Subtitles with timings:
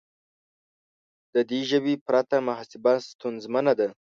[1.33, 3.87] د دې ژبې پرته محاسبه ستونزمنه ده.